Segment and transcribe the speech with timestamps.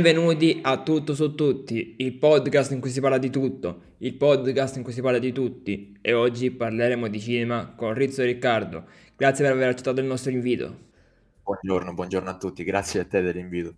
[0.00, 4.76] Benvenuti a Tutto su Tutti, il podcast in cui si parla di tutto, il podcast
[4.76, 8.86] in cui si parla di tutti e oggi parleremo di cinema con Rizzo e Riccardo.
[9.14, 10.74] Grazie per aver accettato il nostro invito.
[11.42, 13.74] Buongiorno, buongiorno a tutti, grazie a te dell'invito.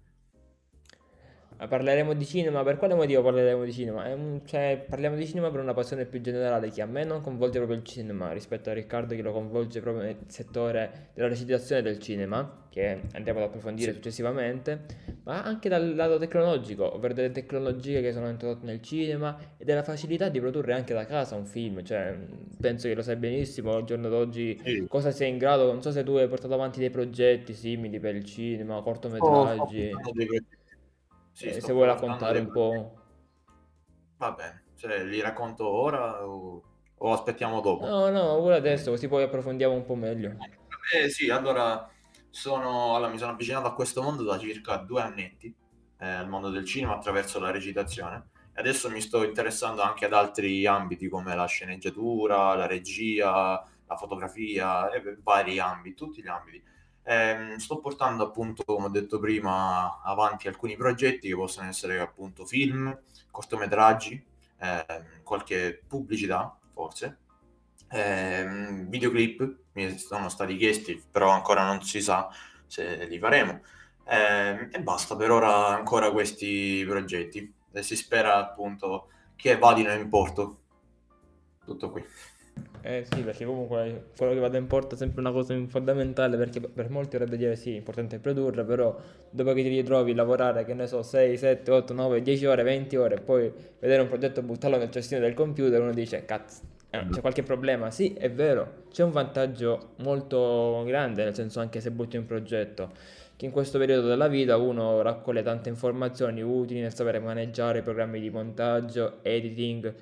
[1.68, 4.12] Parleremo di cinema, per quale motivo parleremo di cinema?
[4.14, 7.58] Un, cioè, parliamo di cinema per una passione più generale che a me non coinvolge
[7.58, 11.98] proprio il cinema rispetto a Riccardo che lo coinvolge proprio nel settore della recitazione del
[11.98, 14.80] cinema, che andiamo ad approfondire successivamente,
[15.25, 19.82] ma anche dal lato tecnologico, ovvero delle tecnologie che sono introdotte nel cinema e della
[19.82, 22.16] facilità di produrre anche da casa un film, cioè
[22.60, 24.86] penso che lo sai benissimo al giorno d'oggi sì.
[24.88, 28.16] cosa sei in grado, non so se tu hai portato avanti dei progetti simili per
[28.16, 29.90] il cinema, cortometraggi.
[29.93, 30.13] Oh, oh,
[31.32, 32.97] sì, eh, se vuoi raccontare un po'.
[34.19, 36.62] Va bene, cioè, li racconto ora o,
[36.97, 37.86] o aspettiamo dopo?
[37.86, 40.36] No, no, ora adesso, così poi approfondiamo un po' meglio.
[40.94, 41.91] Eh sì, allora,
[42.30, 45.55] sono, allora mi sono avvicinato a questo mondo da circa due annetti,
[45.98, 48.30] eh, al mondo del cinema attraverso la recitazione.
[48.55, 53.96] E adesso mi sto interessando anche ad altri ambiti come la sceneggiatura, la regia, la
[53.96, 56.62] fotografia, e vari ambiti, tutti gli ambiti.
[57.05, 62.47] Eh, sto portando appunto, come ho detto prima, avanti alcuni progetti che possono essere appunto
[62.47, 62.97] film,
[63.31, 64.25] cortometraggi,
[64.58, 64.84] eh,
[65.23, 67.19] qualche pubblicità forse,
[67.91, 72.28] eh, videoclip, mi sono stati chiesti, però ancora non si sa
[72.67, 73.61] se li faremo.
[74.05, 80.08] Ehm, e basta per ora ancora questi progetti e si spera appunto che vadino in
[80.08, 80.58] porto.
[81.64, 82.05] Tutto qui.
[82.84, 86.61] Eh sì, perché comunque quello che vada in porto è sempre una cosa fondamentale, perché
[86.61, 88.98] per molti vorrebbe dire sì, è importante produrre, però
[89.31, 92.64] dopo che ti ritrovi a lavorare, che ne so, 6, 7, 8, 9, 10 ore,
[92.64, 96.25] 20 ore, e poi vedere un progetto e buttarlo nel cestino del computer, uno dice,
[96.25, 97.92] cazzo, eh, c'è qualche problema?
[97.92, 102.91] Sì, è vero, c'è un vantaggio molto grande, nel senso anche se butti un progetto,
[103.36, 107.83] che in questo periodo della vita uno raccoglie tante informazioni utili nel sapere maneggiare i
[107.83, 109.95] programmi di montaggio, editing,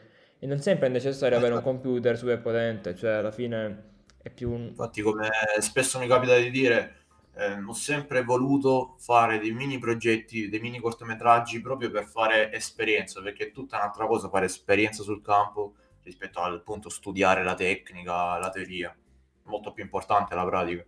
[0.42, 3.88] e non sempre è necessario avere un computer super potente, cioè alla fine
[4.22, 4.68] è più un...
[4.68, 5.28] Infatti, come
[5.58, 6.96] spesso mi capita di dire,
[7.34, 13.20] eh, ho sempre voluto fare dei mini progetti, dei mini cortometraggi proprio per fare esperienza,
[13.20, 18.38] perché è tutta un'altra cosa fare esperienza sul campo rispetto al appunto studiare la tecnica,
[18.38, 18.96] la teoria.
[19.42, 20.82] Molto più importante la pratica.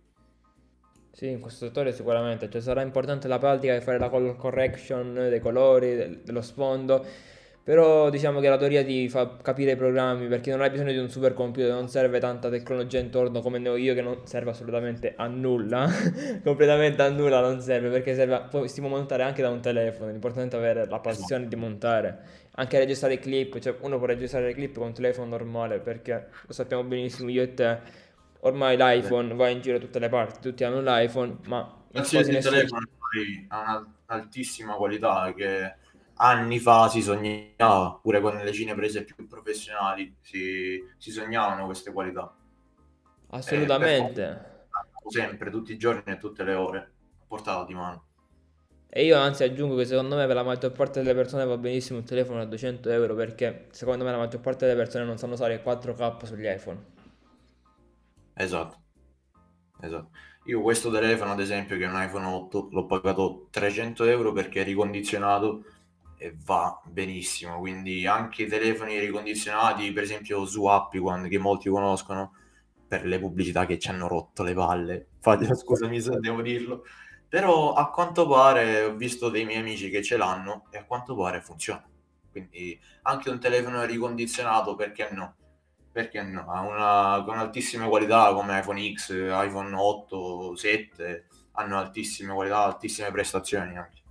[1.11, 5.13] Sì, in questo settore sicuramente, cioè sarà importante la pratica e fare la color correction
[5.13, 7.05] dei colori, dello sfondo
[7.63, 10.97] però diciamo che la teoria ti fa capire i programmi perché non hai bisogno di
[10.97, 14.49] un super computer, non serve tanta tecnologia intorno come ne ho io che non serve
[14.49, 15.89] assolutamente a nulla,
[16.43, 20.11] completamente a nulla non serve perché serve, poi si può montare anche da un telefono,
[20.11, 22.19] l'importante è avere la passione di montare,
[22.55, 26.51] anche registrare clip, cioè uno può registrare le clip con un telefono normale perché lo
[26.51, 27.79] sappiamo benissimo io e te,
[28.41, 31.81] ormai l'iPhone va in giro da tutte le parti, tutti hanno l'iPhone ma...
[31.89, 32.57] Qualsiasi nessuno...
[32.57, 32.87] telefono
[33.49, 35.75] ha un'altissima qualità che
[36.15, 42.33] anni fa si sognava, pure con le cineprese più professionali, si, si sognavano queste qualità.
[43.29, 44.21] Assolutamente.
[44.21, 48.05] Eh, sempre, tutti i giorni e tutte le ore, a portata di mano.
[48.95, 51.97] E io anzi aggiungo che secondo me per la maggior parte delle persone va benissimo
[51.97, 55.33] un telefono a 200 euro perché secondo me la maggior parte delle persone non sanno
[55.33, 56.85] usare il 4K sugli iPhone.
[58.35, 58.81] Esatto.
[59.81, 60.09] Esatto.
[60.45, 64.61] Io questo telefono ad esempio che è un iPhone 8 l'ho pagato 300 euro perché
[64.61, 65.63] è ricondizionato
[66.23, 67.59] e va benissimo.
[67.59, 72.33] Quindi anche i telefoni ricondizionati, per esempio su One, che molti conoscono,
[72.87, 75.07] per le pubblicità che ci hanno rotto le palle.
[75.15, 76.85] Infatti, scusami se devo dirlo.
[77.27, 81.13] Però a quanto pare ho visto dei miei amici che ce l'hanno e a quanto
[81.13, 81.85] pare funziona.
[82.31, 85.35] Quindi anche un telefono ricondizionato, perché no?
[85.91, 86.45] Perché no?
[86.49, 93.11] Ha una, con altissime qualità come iPhone X, iPhone 8, 7, hanno altissime qualità, altissime
[93.11, 94.02] prestazioni anche.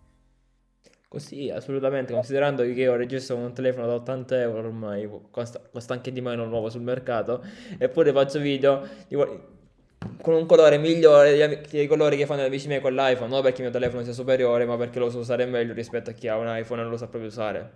[1.12, 6.10] Così, assolutamente, considerando che io registro un telefono da 80 euro ormai, costa, costa anche
[6.10, 7.44] di meno nuovo sul mercato,
[7.76, 12.80] eppure faccio video di, con un colore migliore dei colori che fanno gli amici miei
[12.80, 15.74] con l'iPhone, non perché il mio telefono sia superiore, ma perché lo so usare meglio
[15.74, 17.72] rispetto a chi ha un iPhone e non lo sa proprio usare.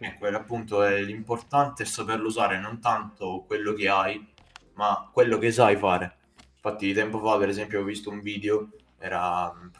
[0.00, 4.32] Eh, quello appunto è l'importante è saperlo usare, non tanto quello che hai,
[4.72, 6.16] ma quello che sai fare.
[6.56, 9.70] Infatti tempo fa, per esempio, ho visto un video, era un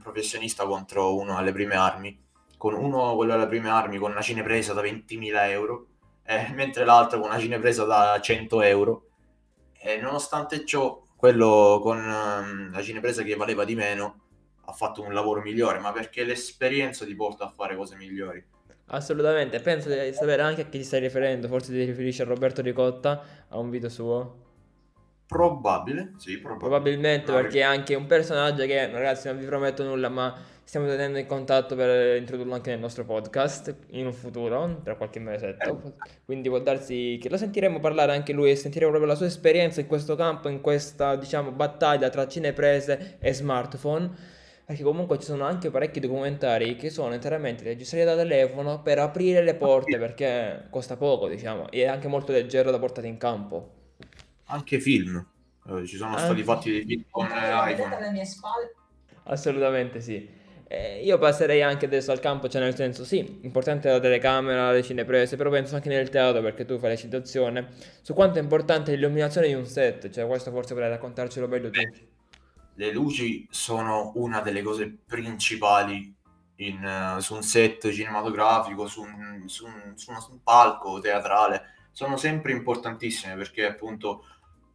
[0.00, 2.26] professionista contro uno alle prime armi,
[2.58, 5.86] con uno, quello alle prime armi, con una cinepresa da 20.000 euro,
[6.24, 9.06] eh, mentre l'altro con una cinepresa da 100 euro.
[9.80, 14.26] E nonostante ciò, quello con um, la cinepresa che valeva di meno
[14.66, 18.44] ha fatto un lavoro migliore, ma perché l'esperienza ti porta a fare cose migliori.
[18.90, 22.60] Assolutamente, penso di sapere anche a chi ti stai riferendo, forse ti riferisci a Roberto
[22.60, 24.46] Ricotta, a un video suo.
[25.26, 26.66] Probabile, sì, probabilmente.
[26.66, 30.34] Probabilmente perché è anche un personaggio che, ragazzi, non vi prometto nulla, ma
[30.68, 35.18] stiamo tenendo in contatto per introdurlo anche nel nostro podcast in un futuro, tra qualche
[35.18, 35.94] mesetto.
[36.26, 39.80] Quindi può darsi che lo sentiremo parlare anche lui e sentiremo proprio la sua esperienza
[39.80, 44.10] in questo campo, in questa, diciamo, battaglia tra cineprese e smartphone.
[44.66, 49.42] Perché comunque ci sono anche parecchi documentari che sono interamente registrati da telefono per aprire
[49.42, 53.70] le porte perché costa poco, diciamo, e è anche molto leggero da portare in campo.
[54.48, 55.26] Anche film.
[55.66, 57.96] Eh, ci sono stati fatti dei film con eh, iPhone.
[57.96, 58.74] alle mie spalle.
[59.22, 60.36] Assolutamente sì.
[60.70, 64.82] Eh, io passerei anche adesso al campo, cioè nel senso sì, importante la telecamera, le
[64.82, 67.68] cineprese, però penso anche nel teatro perché tu fai la citazione
[68.02, 71.80] su quanto è importante l'illuminazione di un set, cioè questo forse vorrei raccontarcelo meglio tu.
[72.74, 76.14] Le luci sono una delle cose principali
[76.56, 81.62] in, uh, su un set cinematografico, su un, su, un, su un palco teatrale,
[81.92, 84.26] sono sempre importantissime perché appunto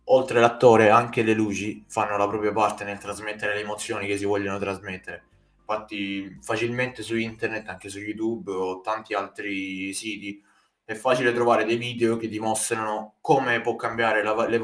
[0.06, 4.26] oltre l'attore anche le luci fanno la propria parte nel trasmettere le emozioni che si
[4.26, 5.26] vogliono trasmettere.
[5.66, 10.44] Infatti facilmente su internet, anche su YouTube o tanti altri siti,
[10.84, 14.60] è facile trovare dei video che dimostrano come, la, le,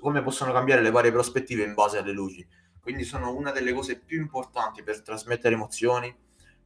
[0.00, 2.46] come possono cambiare le varie prospettive in base alle luci.
[2.78, 6.14] Quindi sono una delle cose più importanti per trasmettere emozioni,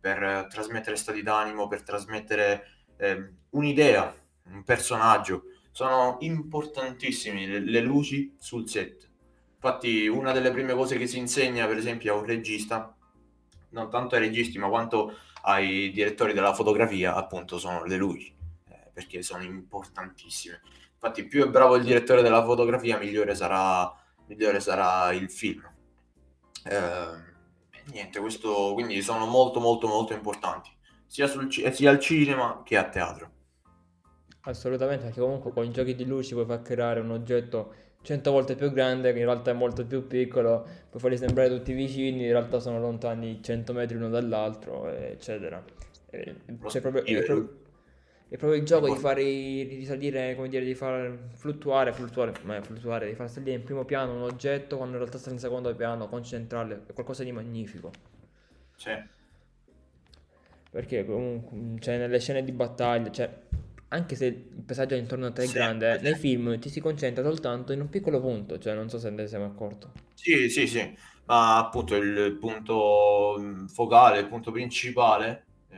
[0.01, 2.65] per eh, trasmettere stati d'animo, per trasmettere
[2.97, 4.13] eh, un'idea,
[4.51, 9.09] un personaggio sono importantissime le, le luci sul set.
[9.55, 12.97] Infatti, una delle prime cose che si insegna, per esempio, a un regista,
[13.71, 18.35] non tanto ai registi, ma quanto ai direttori della fotografia, appunto, sono le luci,
[18.69, 20.61] eh, perché sono importantissime.
[20.95, 23.93] Infatti, più è bravo il direttore della fotografia, migliore sarà,
[24.27, 25.69] migliore sarà il film.
[26.65, 27.27] Eh,
[27.93, 30.71] niente, questo quindi sono molto, molto, molto importanti,
[31.07, 33.31] sia, sul, sia al cinema che a teatro.
[34.43, 38.55] Assolutamente, perché comunque con i giochi di luci puoi far creare un oggetto 100 volte
[38.55, 42.31] più grande che in realtà è molto più piccolo, puoi farli sembrare tutti vicini, in
[42.31, 45.63] realtà sono lontani 100 metri l'uno dall'altro, eccetera.
[46.11, 46.37] E
[46.67, 47.59] c'è proprio, è, proprio,
[48.29, 53.09] è proprio il gioco di fare risalire, come dire, di far fluttuare, fluttuare, ma fluttuare,
[53.09, 56.09] di far salire in primo piano un oggetto quando in realtà sta in secondo piano,
[56.09, 57.91] concentrarlo, è qualcosa di magnifico.
[58.77, 59.17] Sì.
[60.71, 63.31] Perché comunque, cioè, nelle scene di battaglia, cioè,
[63.89, 67.23] anche se il passaggio intorno a te è sì, grande, nei film ti si concentra
[67.25, 69.93] soltanto in un piccolo punto, cioè non so se ne siamo accorto.
[70.15, 70.95] Sì, sì, sì,
[71.25, 75.77] ma appunto il punto mm, focale, il punto principale, eh,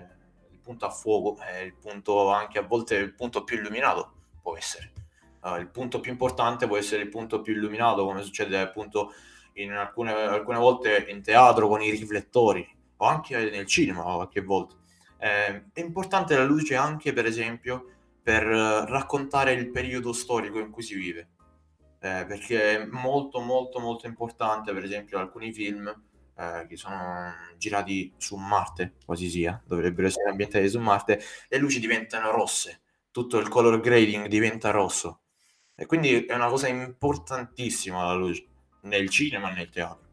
[0.50, 4.12] il punto a fuoco, è il punto anche a volte il punto più illuminato,
[4.42, 4.92] può essere.
[5.42, 9.12] Uh, il punto più importante può essere il punto più illuminato, come succede appunto
[9.54, 14.74] in alcune, alcune volte in teatro con i riflettori, o anche nel cinema qualche volta.
[15.18, 17.86] Eh, è importante la luce anche, per esempio,
[18.22, 21.28] per raccontare il periodo storico in cui si vive.
[22.02, 25.86] Eh, perché è molto molto molto importante, per esempio, alcuni film
[26.34, 31.78] eh, che sono girati su Marte, quasi sia, dovrebbero essere ambientati su Marte, le luci
[31.78, 32.80] diventano rosse,
[33.10, 35.20] tutto il color grading diventa rosso.
[35.74, 38.46] E quindi è una cosa importantissima la luce,
[38.82, 40.08] nel cinema e nel teatro.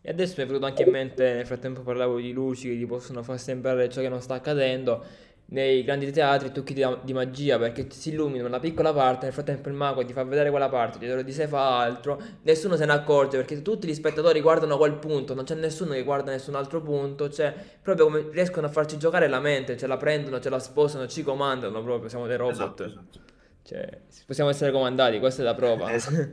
[0.00, 2.86] E adesso mi è venuto anche in mente, nel frattempo parlavo di luci che ti
[2.86, 5.04] possono far sembrare ciò che non sta accadendo
[5.52, 9.68] nei grandi teatri trucchi di, di, magia perché si illumina una piccola parte, nel frattempo
[9.68, 12.92] il mago ti fa vedere quella parte, dietro di sé fa altro, nessuno se ne
[12.92, 16.80] accorge perché tutti gli spettatori guardano quel punto, non c'è nessuno che guarda nessun altro
[16.80, 20.58] punto, cioè proprio come riescono a farci giocare la mente, ce la prendono, ce la
[20.58, 22.54] sposano, ci comandano proprio, siamo dei robot.
[22.54, 23.20] Esatto, esatto.
[23.62, 25.92] Cioè, possiamo essere comandati, questa è la prova.
[25.92, 26.16] Esatto.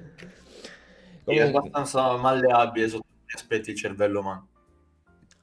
[1.25, 1.33] Comunque...
[1.33, 4.47] Io abbastanza malleabile sotto gli aspetti il cervello umano.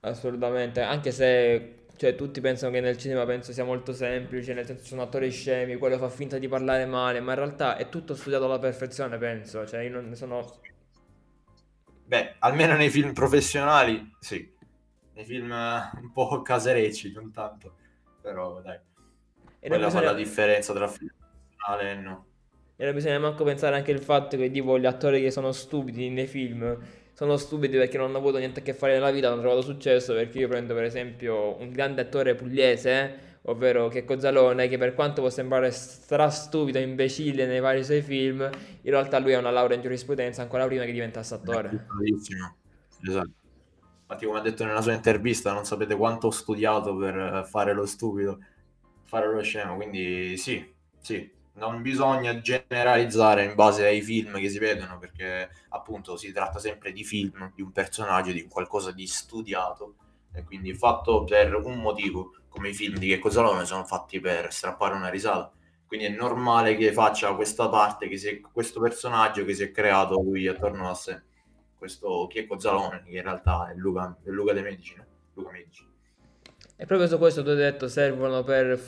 [0.00, 4.85] Assolutamente, anche se cioè, tutti pensano che nel cinema penso sia molto semplice, nel senso
[4.85, 8.45] sono attori scemi, quello fa finta di parlare male, ma in realtà è tutto studiato
[8.45, 9.67] alla perfezione, penso.
[9.67, 10.61] Cioè, io non ne sono...
[12.05, 14.55] Beh, almeno nei film professionali, sì.
[15.15, 17.76] Nei film eh, un po' caserecci, non tanto.
[18.21, 18.79] Però, dai.
[19.59, 20.05] E Quella bisogna...
[20.05, 22.26] fa la differenza tra film professionale e no.
[22.76, 26.11] E non bisogna manco pensare anche al fatto che, tipo, gli attori che sono stupidi
[26.11, 26.79] nei film
[27.16, 30.12] sono stupidi perché non hanno avuto niente a che fare nella vita, hanno trovato successo
[30.12, 35.23] perché io prendo per esempio un grande attore pugliese, ovvero Checco Zalone, che per quanto
[35.23, 39.82] può sembrare strastupido imbecille nei vari suoi film, in realtà lui ha una laurea in
[39.82, 41.87] giurisprudenza ancora prima che diventasse attore.
[41.87, 42.56] Bravissimo,
[43.02, 43.30] esatto.
[44.02, 47.87] Infatti come ha detto nella sua intervista, non sapete quanto ho studiato per fare lo
[47.87, 48.40] stupido,
[49.04, 50.62] fare lo scemo, quindi sì,
[51.00, 56.58] sì, non bisogna generalizzare in base ai film che si vedono, perché appunto si tratta
[56.58, 59.96] sempre di film, di un personaggio, di qualcosa di studiato,
[60.32, 64.52] e quindi fatto per un motivo, come i film di Che cosa sono fatti per
[64.52, 65.50] strappare una risata.
[65.86, 70.20] Quindi è normale che faccia questa parte, che si, questo personaggio che si è creato
[70.20, 71.22] lui attorno a sé,
[71.78, 75.00] questo Checco Zalone, che in realtà è Luca, è Luca De Medici.
[75.34, 75.86] Luca Medici.
[76.78, 78.78] E proprio su questo tu hai detto servono per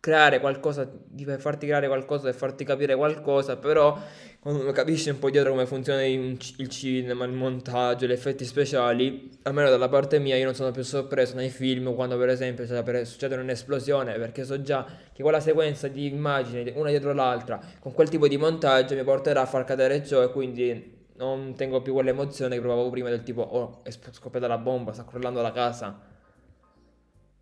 [0.00, 0.88] creare qualcosa,
[1.24, 3.98] per farti creare qualcosa e farti capire qualcosa, però
[4.38, 8.44] quando uno capisce un po' dietro come funziona il, il cinema, il montaggio, gli effetti
[8.44, 12.64] speciali, almeno dalla parte mia io non sono più sorpreso nei film quando per esempio
[13.04, 18.08] succede un'esplosione, perché so già che quella sequenza di immagini, una dietro l'altra, con quel
[18.08, 22.54] tipo di montaggio mi porterà a far cadere ciò e quindi non tengo più quell'emozione
[22.54, 26.00] che provavo prima del tipo, oh, è scoppiata la bomba, sta crollando la casa.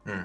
[0.09, 0.23] Mm.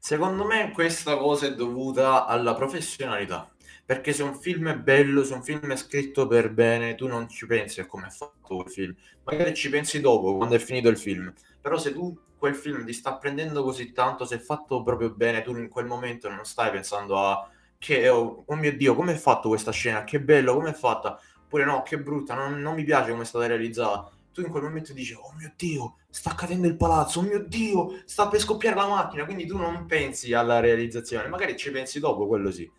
[0.00, 3.50] Secondo me questa cosa è dovuta alla professionalità.
[3.84, 7.28] Perché se un film è bello, se un film è scritto per bene, tu non
[7.28, 8.94] ci pensi a come è fatto il film.
[9.24, 11.32] Magari ci pensi dopo, quando è finito il film.
[11.60, 15.42] Però se tu quel film ti sta prendendo così tanto, se è fatto proprio bene,
[15.42, 19.16] tu in quel momento non stai pensando a che, oh, oh mio Dio, come è
[19.16, 20.04] fatto questa scena?
[20.04, 21.18] Che bello, come è fatta?
[21.44, 24.62] Oppure no, che brutta, non, non mi piace come è stata realizzata tu in quel
[24.62, 28.76] momento dici, oh mio Dio, sta cadendo il palazzo, oh mio Dio, sta per scoppiare
[28.76, 32.70] la macchina, quindi tu non pensi alla realizzazione, magari ci pensi dopo, quello sì.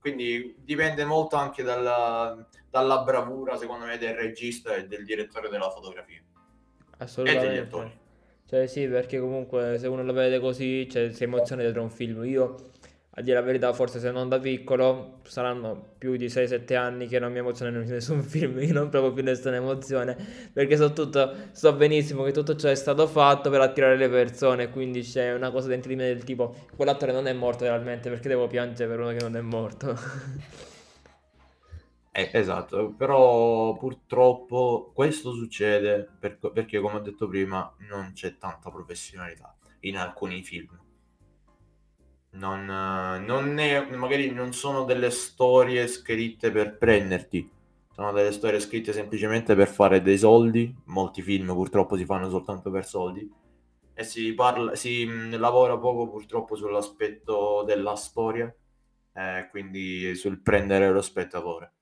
[0.00, 5.68] Quindi dipende molto anche dalla, dalla bravura, secondo me, del regista e del direttore della
[5.68, 6.22] fotografia.
[6.98, 7.46] Assolutamente.
[7.46, 7.98] E degli attori.
[8.48, 12.24] Cioè sì, perché comunque se uno lo vede così, cioè, si emoziona dietro un film.
[12.24, 12.70] Io
[13.18, 17.18] a dire la verità, forse se non da piccolo, saranno più di 6-7 anni che
[17.18, 20.14] non mi emoziono nessun film, io non provo più nessuna emozione,
[20.52, 24.68] perché so, tutto, so benissimo che tutto ciò è stato fatto per attirare le persone,
[24.68, 28.28] quindi c'è una cosa dentro di me del tipo, quell'attore non è morto realmente, perché
[28.28, 29.96] devo piangere per uno che non è morto.
[32.16, 38.70] Eh, esatto, però purtroppo questo succede per, perché, come ho detto prima, non c'è tanta
[38.70, 40.84] professionalità in alcuni film
[42.30, 42.64] non,
[43.24, 47.50] non è, magari non sono delle storie scritte per prenderti,
[47.92, 50.74] sono delle storie scritte semplicemente per fare dei soldi.
[50.86, 53.28] Molti film purtroppo si fanno soltanto per soldi
[53.98, 58.54] e si, parla, si mh, lavora poco purtroppo sull'aspetto della storia,
[59.14, 61.72] eh, quindi sul prendere lo spettatore.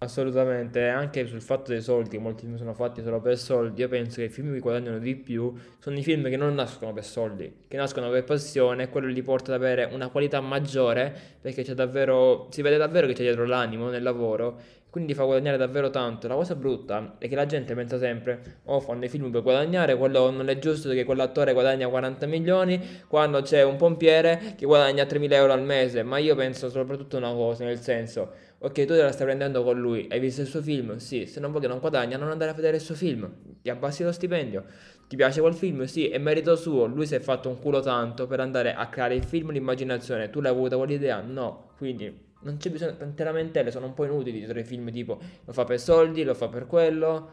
[0.00, 4.16] Assolutamente, anche sul fatto dei soldi, molti film sono fatti solo per soldi, io penso
[4.16, 7.52] che i film che guadagnano di più sono i film che non nascono per soldi,
[7.66, 11.74] che nascono per passione e quello li porta ad avere una qualità maggiore perché c'è
[11.74, 16.28] davvero, si vede davvero che c'è dietro l'animo nel lavoro, quindi fa guadagnare davvero tanto.
[16.28, 19.96] La cosa brutta è che la gente pensa sempre, oh fanno i film per guadagnare,
[19.96, 25.02] quello non è giusto che quell'attore guadagna 40 milioni quando c'è un pompiere che guadagna
[25.02, 29.02] 3.000 euro al mese, ma io penso soprattutto una cosa, nel senso Ok, tu te
[29.02, 30.96] la stai prendendo con lui, hai visto il suo film?
[30.96, 33.70] Sì, se non vuoi che non guadagna, non andare a vedere il suo film, ti
[33.70, 34.64] abbassi lo stipendio.
[35.06, 35.84] Ti piace quel film?
[35.84, 39.14] Sì, è merito suo, lui si è fatto un culo tanto per andare a creare
[39.14, 41.20] il film, l'immaginazione, tu l'hai avuta quell'idea?
[41.20, 45.20] No, quindi non c'è bisogno, tante lamentele sono un po' inutili dietro i film tipo
[45.44, 47.30] lo fa per soldi, lo fa per quello,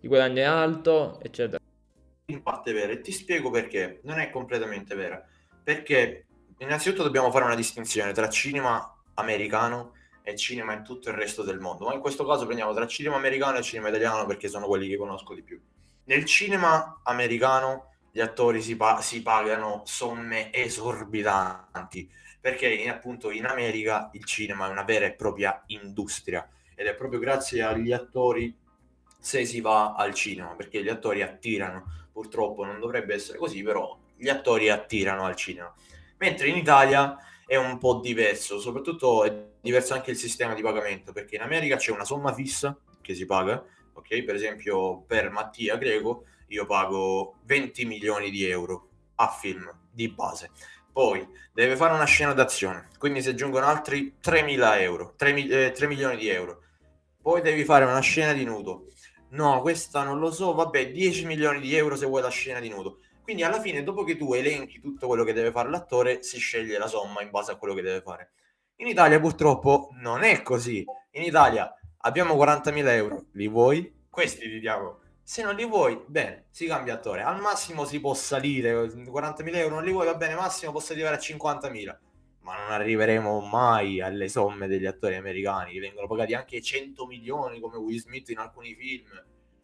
[0.00, 1.62] il guadagno è alto, eccetera.
[2.28, 5.22] In parte è vera e ti spiego perché, non è completamente vera,
[5.62, 6.24] perché
[6.58, 9.92] innanzitutto dobbiamo fare una distinzione tra cinema americano
[10.26, 11.86] e cinema in tutto il resto del mondo.
[11.86, 14.96] Ma in questo caso prendiamo tra cinema americano e cinema italiano perché sono quelli che
[14.96, 15.60] conosco di più.
[16.06, 23.46] Nel cinema americano gli attori si, pa- si pagano somme esorbitanti perché in, appunto in
[23.46, 28.52] America il cinema è una vera e propria industria ed è proprio grazie agli attori
[29.20, 33.96] se si va al cinema perché gli attori attirano purtroppo non dovrebbe essere così però
[34.16, 35.72] gli attori attirano al cinema
[36.18, 37.16] mentre in Italia
[37.46, 39.24] è un po' diverso, soprattutto
[39.66, 43.26] diverso anche il sistema di pagamento, perché in America c'è una somma fissa che si
[43.26, 44.22] paga, ok?
[44.22, 50.50] Per esempio per Mattia Greco io pago 20 milioni di euro a film di base.
[50.92, 55.86] Poi deve fare una scena d'azione, quindi si aggiungono altri 3.000 euro, 3, eh, 3
[55.88, 56.62] milioni di euro.
[57.20, 58.86] Poi devi fare una scena di nudo.
[59.30, 62.68] No, questa non lo so, vabbè, 10 milioni di euro se vuoi la scena di
[62.68, 63.00] nudo.
[63.22, 66.78] Quindi alla fine, dopo che tu elenchi tutto quello che deve fare l'attore, si sceglie
[66.78, 68.30] la somma in base a quello che deve fare.
[68.78, 70.84] In Italia purtroppo non è così.
[71.12, 74.04] In Italia abbiamo 40.000 euro, li vuoi?
[74.10, 75.00] Questi li diamo.
[75.22, 77.22] Se non li vuoi, bene, si cambia attore.
[77.22, 81.16] Al massimo si può salire, 40.000 euro non li vuoi, va bene, massimo posso arrivare
[81.16, 81.96] a 50.000.
[82.40, 87.60] Ma non arriveremo mai alle somme degli attori americani, che vengono pagati anche 100 milioni
[87.60, 89.08] come Will Smith in alcuni film.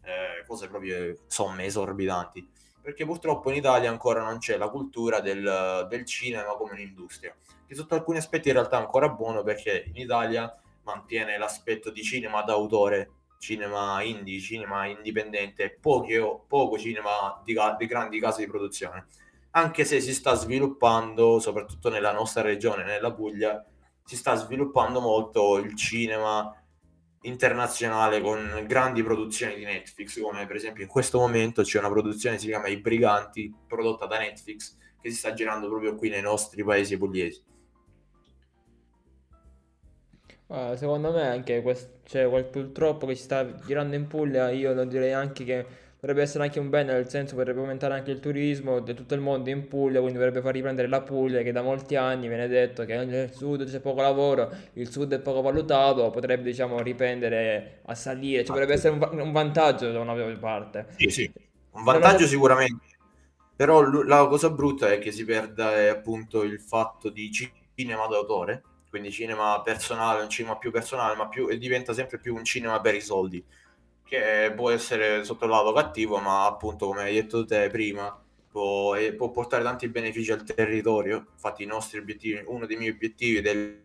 [0.04, 2.50] Eh, cose proprio somme esorbitanti
[2.82, 7.34] perché purtroppo in Italia ancora non c'è la cultura del, del cinema come un'industria,
[7.66, 12.02] che sotto alcuni aspetti in realtà è ancora buono perché in Italia mantiene l'aspetto di
[12.02, 19.06] cinema d'autore, cinema indie, cinema indipendente, poche, poco cinema di, di grandi case di produzione.
[19.52, 23.64] Anche se si sta sviluppando, soprattutto nella nostra regione, nella Puglia,
[24.04, 26.61] si sta sviluppando molto il cinema
[27.22, 32.36] internazionale con grandi produzioni di Netflix, come per esempio in questo momento c'è una produzione
[32.36, 36.22] che si chiama I Briganti, prodotta da Netflix, che si sta girando proprio qui nei
[36.22, 37.42] nostri paesi pugliesi.
[40.74, 45.12] Secondo me anche questo, cioè, purtroppo che si sta girando in Puglia, io non direi
[45.14, 45.66] anche che
[46.02, 49.20] dovrebbe essere anche un bene, nel senso potrebbe aumentare anche il turismo di tutto il
[49.20, 52.84] mondo in Puglia, quindi dovrebbe far riprendere la Puglia che da molti anni viene detto
[52.84, 57.94] che nel sud c'è poco lavoro, il sud è poco valutato, potrebbe diciamo riprendere a
[57.94, 60.88] salire, cioè potrebbe essere un, un vantaggio da una parte.
[60.96, 61.32] Sì, sì,
[61.70, 62.84] un vantaggio sicuramente,
[63.54, 69.12] però la cosa brutta è che si perde appunto il fatto di cinema d'autore, quindi
[69.12, 72.96] cinema personale, un cinema più personale, ma più, e diventa sempre più un cinema per
[72.96, 73.44] i soldi
[74.12, 78.14] che può essere sotto il lato cattivo, ma appunto come hai detto te prima,
[78.50, 81.28] può, eh, può portare tanti benefici al territorio.
[81.32, 83.84] Infatti i nostri obiettivi, uno dei miei obiettivi del,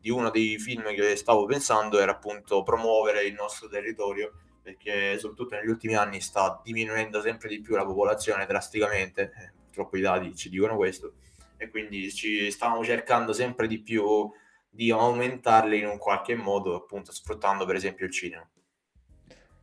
[0.00, 5.54] di uno dei film che stavo pensando era appunto promuovere il nostro territorio, perché soprattutto
[5.54, 10.34] negli ultimi anni sta diminuendo sempre di più la popolazione drasticamente, eh, purtroppo i dati
[10.34, 11.12] ci dicono questo,
[11.56, 14.28] e quindi ci stavamo cercando sempre di più
[14.68, 18.48] di aumentarli in un qualche modo, appunto sfruttando per esempio il cinema.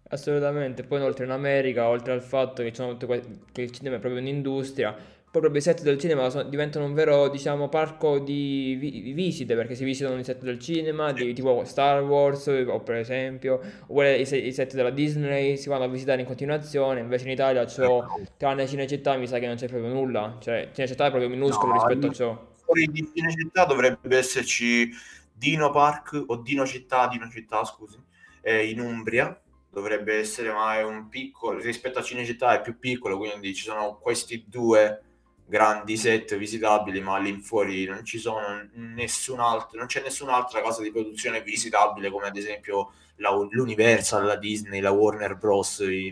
[0.10, 4.22] Assolutamente, poi inoltre in America, oltre al fatto che, que- che il cinema è proprio
[4.22, 9.14] un'industria, poi proprio i set del cinema sono- diventano un vero, diciamo, parco di vi-
[9.14, 13.60] visite, perché si visitano i set del cinema, di, tipo Star Wars, o per esempio,
[13.88, 17.32] oppure i, se- i set della Disney si vanno a visitare in continuazione, invece in
[17.32, 18.06] Italia c'ho,
[18.38, 21.74] tranne Cinecittà mi sa che non c'è proprio nulla, cioè Cinecittà è proprio minuscolo No,
[21.74, 22.54] rispetto a ciò.
[22.64, 24.90] fuori di Cinecittà dovrebbe esserci
[25.34, 27.98] Dino Park o Dino Città, Dino Città, scusi,
[28.42, 29.38] eh, in Umbria
[29.76, 34.00] dovrebbe essere ma è un piccolo rispetto a Cinecittà è più piccolo quindi ci sono
[34.02, 35.02] questi due
[35.46, 40.82] grandi set visitabili ma lì fuori non ci sono nessun altro non c'è nessun'altra casa
[40.82, 45.80] di produzione visitabile come ad esempio la, l'Universal, la Disney, la Warner Bros.
[45.80, 46.12] E,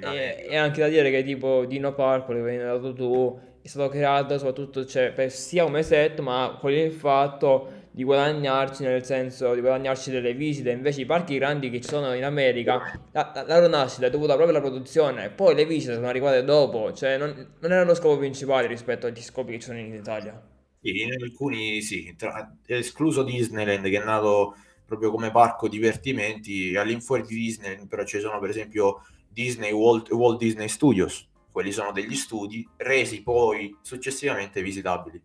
[0.49, 3.89] e, anche da dire che tipo Dino Park, quello che hai dato tu, è stato
[3.89, 9.53] creato soprattutto cioè, per sia un mesetto ma con il fatto di guadagnarci, nel senso
[9.53, 10.71] di guadagnarci delle visite.
[10.71, 14.57] Invece i parchi grandi che ci sono in America, la, la, la è dovuta proprio
[14.57, 18.65] alla produzione, poi le visite sono arrivate dopo, cioè non, non era lo scopo principale
[18.65, 20.41] rispetto agli scopi che ci sono in Italia.
[20.81, 27.35] In alcuni sì, tra, escluso Disneyland che è nato proprio come parco divertimenti, all'infuori di
[27.35, 32.67] Disneyland però ci sono per esempio Disney Walt, Walt Disney Studios, quelli sono degli studi
[32.77, 35.21] resi poi successivamente visitabili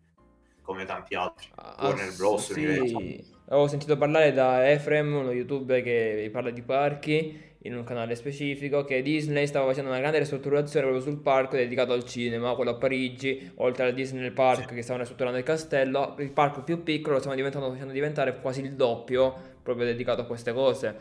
[0.69, 1.47] come tanti altri.
[1.55, 2.53] Ah, Warner Bros.
[2.53, 3.25] Sì.
[3.49, 8.85] Ho sentito parlare da Efrem, uno youtuber che parla di parchi in un canale specifico
[8.85, 12.75] che Disney stava facendo una grande ristrutturazione proprio sul parco dedicato al cinema, quello a
[12.75, 14.75] Parigi, oltre al Disney Park sì.
[14.75, 18.73] che stavano ristrutturando il castello, il parco più piccolo lo stavano facendo diventare quasi il
[18.73, 20.95] doppio proprio dedicato a queste cose.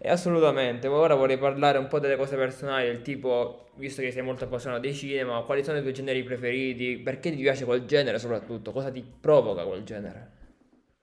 [0.00, 4.22] E assolutamente, ora vorrei parlare un po' delle cose personali, del tipo, visto che sei
[4.22, 6.98] molto appassionato di cinema, quali sono i tuoi generi preferiti?
[6.98, 8.70] Perché ti piace quel genere soprattutto?
[8.70, 10.36] Cosa ti provoca quel genere?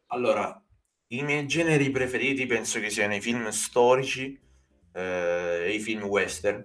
[0.07, 0.63] Allora,
[1.07, 4.39] i miei generi preferiti penso che siano i film storici
[4.93, 6.63] eh, e i film western.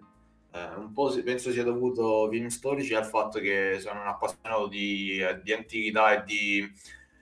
[0.53, 5.21] Eh, un po' penso sia dovuto film storici al fatto che sono un appassionato di,
[5.43, 6.73] di antichità e di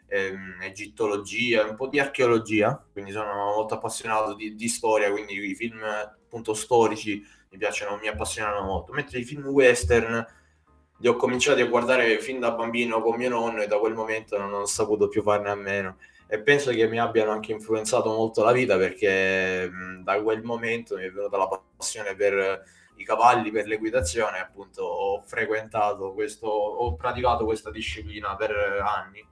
[0.08, 5.54] ehm, egittologia, un po' di archeologia, quindi sono molto appassionato di, di, storia, quindi i
[5.54, 10.26] film appunto storici mi piacciono, mi appassionano molto, mentre i film western
[11.00, 14.36] li ho cominciati a guardare fin da bambino con mio nonno e da quel momento
[14.36, 15.98] non ho saputo più farne a meno.
[16.26, 20.96] E penso che mi abbiano anche influenzato molto la vita perché mh, da quel momento
[20.96, 22.62] mi è venuta la passione per
[22.96, 28.50] i cavalli, per l'equitazione, appunto ho frequentato questo, ho praticato questa disciplina per
[28.84, 29.24] anni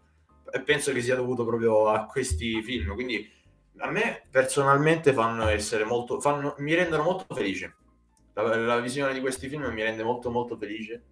[0.65, 2.95] penso che sia dovuto proprio a questi film.
[2.95, 3.31] Quindi
[3.79, 7.75] a me personalmente fanno essere molto, fanno, mi rendono molto felice.
[8.35, 11.03] La, la, visione di questi film mi rende molto molto felice.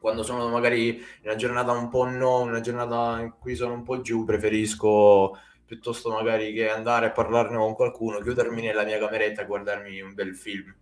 [0.00, 3.82] Quando sono magari in una giornata un po' no, una giornata in cui sono un
[3.82, 9.42] po' giù, preferisco piuttosto magari che andare a parlarne con qualcuno, chiudermi nella mia cameretta
[9.42, 10.74] e guardarmi un bel film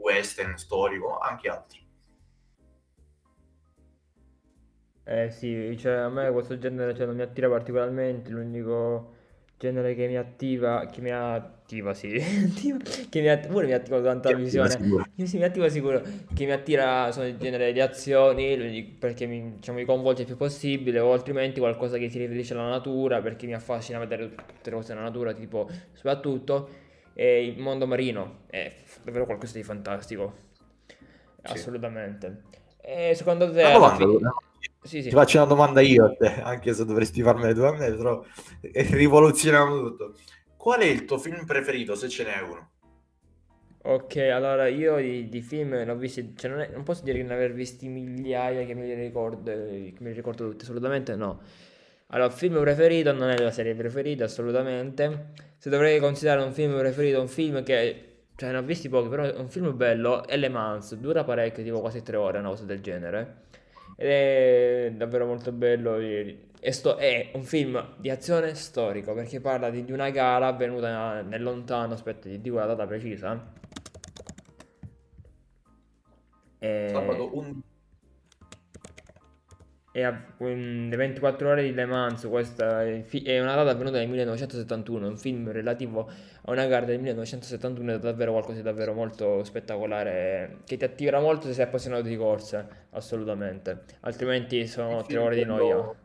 [0.00, 1.79] western, storico, anche altri.
[5.04, 9.18] Eh sì, cioè a me questo genere cioè, non mi attira particolarmente, l'unico
[9.60, 12.08] genere che mi attiva, che mi attiva, sì,
[13.10, 14.70] che mi attiva, pure mi attiva tanta visione,
[15.24, 16.00] sì, mi attiva sicuro,
[16.32, 20.38] che mi attira sono il genere di azioni, perché mi, diciamo, mi coinvolge il più
[20.38, 24.76] possibile, o altrimenti qualcosa che si riferisce alla natura, perché mi affascina vedere tutte le
[24.76, 26.68] cose della natura, tipo, soprattutto,
[27.12, 28.72] e il mondo marino, è
[29.04, 30.34] davvero qualcosa di fantastico,
[30.86, 30.96] sì.
[31.52, 32.44] assolutamente.
[32.80, 33.62] E secondo te...
[33.98, 34.32] Fine...
[34.82, 35.10] Sì, sì.
[35.10, 38.24] Ti faccio una domanda io a te, anche se dovresti farmene due a me, però
[38.62, 40.14] rivoluzioniamo tutto.
[40.56, 42.70] qual è il tuo film preferito, se ce n'è uno?
[43.82, 47.16] Ok, allora io di, di film ne ho visti, cioè non, è- non posso dire
[47.18, 51.16] di ne aver visti migliaia che me li ricordo, che me li ricordo tutti, assolutamente
[51.16, 51.40] no.
[52.08, 55.32] Allora, il film preferito non è la serie preferita, assolutamente.
[55.56, 59.22] Se dovrei considerare un film preferito, un film che, cioè ne ho visti pochi, però
[59.24, 62.64] è un film bello, è Le Mans, dura parecchio, tipo quasi tre ore, una cosa
[62.64, 63.48] del genere.
[64.02, 65.96] Ed è davvero molto bello.
[65.98, 70.46] e- e sto- è un film di azione storico, perché parla di, di una gara
[70.46, 73.52] avvenuta nel lontano, aspetta, ti dico la data precisa.
[76.58, 77.62] E, Sabato 11
[79.92, 84.08] e a- le 24 ore di Le Mans, questa è, è una data avvenuta nel
[84.08, 86.08] 1971, un film relativo
[86.42, 91.20] a una gara del 1971 è davvero qualcosa di davvero molto spettacolare, che ti attira
[91.20, 95.74] molto se sei appassionato di corse, assolutamente, altrimenti sono tre ore di noia.
[95.74, 95.96] quello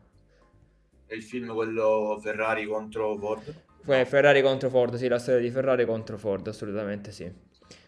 [1.06, 3.54] è il film quello Ferrari contro Ford?
[3.84, 4.04] No.
[4.04, 7.30] Ferrari contro Ford, sì, la storia di Ferrari contro Ford, assolutamente sì.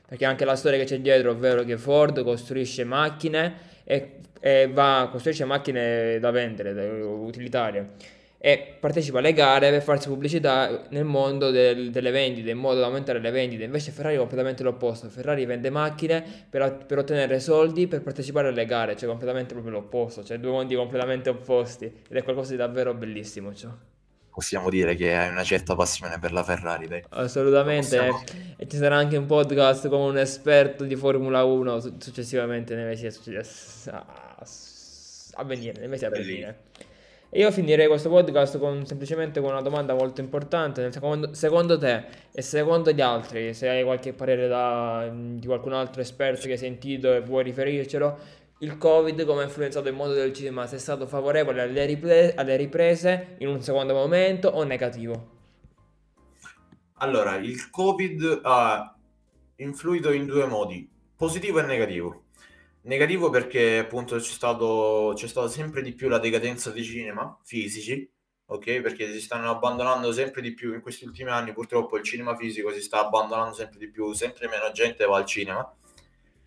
[0.07, 5.09] Perché anche la storia che c'è dietro, ovvero che Ford costruisce macchine e, e va,
[5.11, 11.91] costruisce macchine da vendere, utilitarie, e partecipa alle gare per farsi pubblicità nel mondo del-
[11.91, 13.65] delle vendite, in modo da aumentare le vendite.
[13.65, 18.67] Invece Ferrari è completamente l'opposto, Ferrari vende macchine per, per ottenere soldi per partecipare alle
[18.67, 22.93] gare, cioè completamente proprio l'opposto, cioè due mondi completamente opposti, ed è qualcosa di davvero
[22.93, 23.71] bellissimo, ciò.
[24.39, 27.03] Possiamo dire che hai una certa passione per la Ferrari, dai.
[27.09, 28.23] Assolutamente, possiamo...
[28.57, 32.85] e ci sarà anche un podcast con un esperto di Formula 1 su- successivamente nei
[32.85, 33.13] mesi a,
[35.45, 36.59] venire, nei mesi a venire.
[37.31, 40.93] E io finirei questo podcast con, semplicemente con una domanda molto importante.
[40.93, 46.01] Secondo, secondo te e secondo gli altri, se hai qualche parere da, di qualcun altro
[46.01, 48.19] esperto che hai sentito e vuoi riferircelo,
[48.61, 50.67] il Covid come ha influenzato il mondo del cinema?
[50.67, 55.37] Se è stato favorevole alle ripre- alle riprese in un secondo momento o negativo?
[56.95, 58.97] Allora, il Covid ha
[59.57, 62.25] influito in due modi, positivo e negativo.
[62.83, 68.11] Negativo perché appunto c'è stato, c'è stata sempre di più la decadenza dei cinema fisici,
[68.47, 68.81] ok?
[68.81, 72.73] Perché si stanno abbandonando sempre di più in questi ultimi anni, purtroppo il cinema fisico
[72.73, 75.73] si sta abbandonando sempre di più, sempre meno gente va al cinema,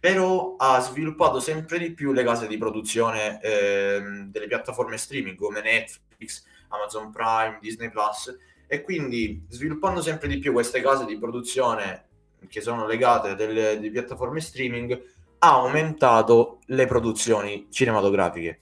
[0.01, 5.61] però ha sviluppato sempre di più le case di produzione ehm, delle piattaforme streaming come
[5.61, 8.35] Netflix, Amazon Prime, Disney Plus
[8.65, 12.07] e quindi sviluppando sempre di più queste case di produzione
[12.47, 14.99] che sono legate delle, di piattaforme streaming
[15.37, 18.61] ha aumentato le produzioni cinematografiche.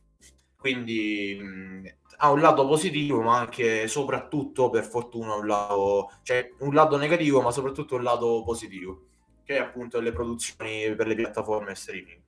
[0.58, 6.73] Quindi mh, ha un lato positivo, ma anche soprattutto per fortuna un lato, cioè un
[6.73, 9.04] lato negativo, ma soprattutto un lato positivo,
[9.50, 12.22] che è appunto le produzioni per le piattaforme streaming,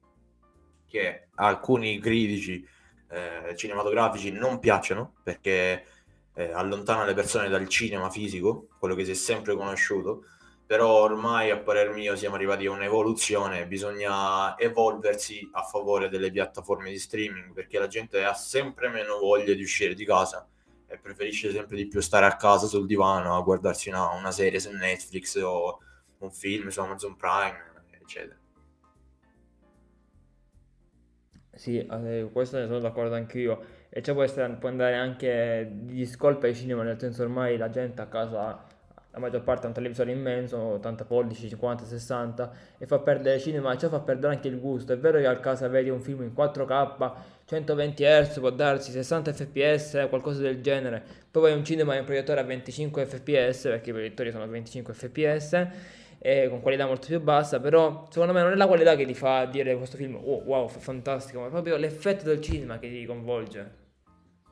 [0.87, 2.67] che alcuni critici
[3.11, 5.85] eh, cinematografici non piacciono perché
[6.33, 10.23] eh, allontana le persone dal cinema fisico, quello che si è sempre conosciuto,
[10.65, 16.89] però ormai a parer mio siamo arrivati a un'evoluzione, bisogna evolversi a favore delle piattaforme
[16.89, 20.49] di streaming perché la gente ha sempre meno voglia di uscire di casa
[20.87, 24.59] e preferisce sempre di più stare a casa sul divano a guardarsi una, una serie
[24.59, 25.81] su Netflix o
[26.25, 27.57] un film su Amazon Prime,
[27.99, 28.39] eccetera.
[31.53, 33.79] Sì, eh, questo ne sono d'accordo anch'io.
[33.89, 37.69] E ciò può, essere- può andare anche di scolpa ai cinema, nel senso ormai la
[37.69, 38.65] gente a casa,
[39.11, 43.41] la maggior parte ha un televisore immenso, 80 pollici, 50, 60, e fa perdere il
[43.41, 44.93] cinema, ciò fa perdere anche il gusto.
[44.93, 49.33] È vero che a casa vedi un film in 4K, 120 Hz, può darsi 60
[49.33, 51.03] fps, qualcosa del genere.
[51.29, 54.93] Poi vai un cinema un proiettore a 25 fps, perché i proiettori sono a 25
[54.93, 55.67] fps,
[56.23, 59.15] e con qualità molto più bassa, però secondo me non è la qualità che ti
[59.15, 62.89] fa dire questo film, oh wow, fa fantastico, ma è proprio l'effetto del cinema che
[62.89, 63.79] ti coinvolge.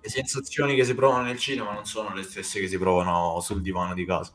[0.01, 3.62] Le sensazioni che si provano nel cinema non sono le stesse che si provano sul
[3.62, 4.34] divano di casa.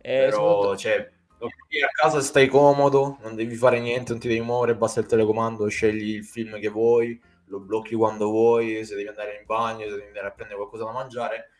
[0.00, 4.40] E Però, soprattutto, cioè, a casa stai comodo, non devi fare niente, non ti devi
[4.40, 9.06] muovere, basta il telecomando, scegli il film che vuoi, lo blocchi quando vuoi, se devi
[9.06, 11.50] andare in bagno, se devi andare a prendere qualcosa da mangiare,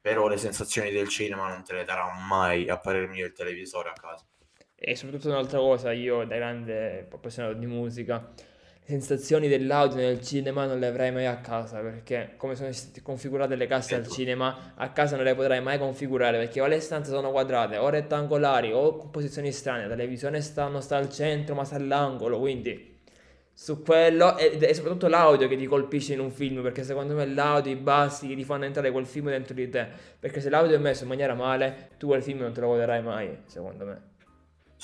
[0.00, 3.90] però le sensazioni del cinema non te le darà mai, a parer mio, il televisore
[3.90, 4.24] a casa.
[4.86, 10.66] E soprattutto un'altra cosa, io da grande appassionato di musica, le sensazioni dell'audio nel cinema
[10.66, 12.70] non le avrai mai a casa, perché come sono
[13.02, 16.66] configurate le casse al Ecco, cinema, a casa non le potrai mai configurare, perché o
[16.66, 20.96] le stanze sono quadrate, o rettangolari, o con posizioni strane, la televisione sta, non sta
[20.96, 22.92] al centro, ma sta all'angolo, quindi...
[23.56, 27.70] Su quello è soprattutto l'audio che ti colpisce in un film, perché secondo me l'audio,
[27.70, 29.86] i bassi che ti fanno entrare quel film dentro di te.
[30.18, 33.00] Perché se l'audio è messo in maniera male, tu quel film non te lo goderai
[33.00, 34.13] mai, secondo me.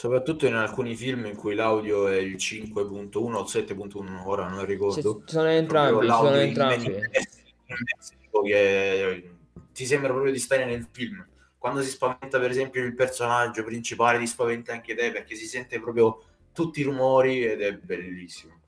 [0.01, 5.23] Soprattutto in alcuni film in cui l'audio è il 5.1 o 7.1, ora non ricordo,
[5.27, 6.87] ci sono entrambi, sono l'audio in entrambi.
[6.87, 9.31] immersivo, che
[9.75, 11.23] ti sembra proprio di stare nel film.
[11.59, 15.79] quando si spaventa per esempio il personaggio principale ti spaventa anche te perché si sente
[15.79, 16.23] proprio
[16.55, 18.59] tutti i rumori ed è bellissimo.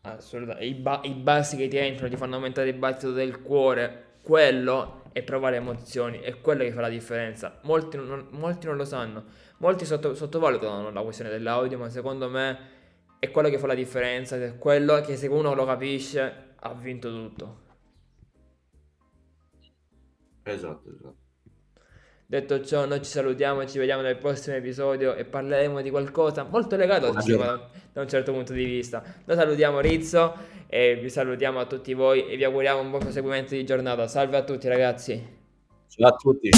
[0.00, 4.12] Assolutamente, I, ba- i bassi che ti entrano ti fanno aumentare il battito del cuore,
[4.22, 7.60] quello è provare emozioni, è quello che fa la differenza.
[7.62, 9.24] Molti non, molti non lo sanno,
[9.58, 12.58] molti sotto- sottovalutano la questione dell'audio, ma secondo me
[13.20, 17.10] è quello che fa la differenza, è quello che se uno lo capisce ha vinto
[17.10, 17.62] tutto.
[20.44, 21.23] Esatto, esatto.
[22.26, 26.44] Detto ciò, noi ci salutiamo e ci vediamo nel prossimo episodio e parleremo di qualcosa
[26.44, 29.02] molto legato al cinema da, da un certo punto di vista.
[29.26, 30.34] Noi salutiamo Rizzo
[30.66, 34.06] e vi salutiamo a tutti voi e vi auguriamo un buon proseguimento di giornata.
[34.06, 35.22] Salve a tutti ragazzi.
[35.88, 36.48] Ciao a tutti.